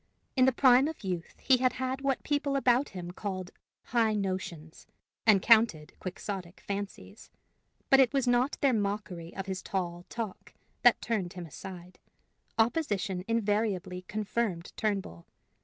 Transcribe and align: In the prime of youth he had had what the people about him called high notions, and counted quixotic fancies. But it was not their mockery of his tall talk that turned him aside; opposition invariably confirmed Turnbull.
In 0.35 0.45
the 0.45 0.51
prime 0.51 0.87
of 0.87 1.03
youth 1.03 1.35
he 1.39 1.57
had 1.57 1.73
had 1.73 2.01
what 2.01 2.17
the 2.17 2.23
people 2.23 2.55
about 2.55 2.89
him 2.89 3.11
called 3.11 3.51
high 3.83 4.15
notions, 4.15 4.87
and 5.27 5.43
counted 5.43 5.93
quixotic 5.99 6.59
fancies. 6.59 7.29
But 7.91 7.99
it 7.99 8.11
was 8.11 8.27
not 8.27 8.57
their 8.61 8.73
mockery 8.73 9.31
of 9.35 9.45
his 9.45 9.61
tall 9.61 10.07
talk 10.09 10.55
that 10.81 11.03
turned 11.03 11.33
him 11.33 11.45
aside; 11.45 11.99
opposition 12.57 13.23
invariably 13.27 14.01
confirmed 14.07 14.73
Turnbull. 14.75 15.27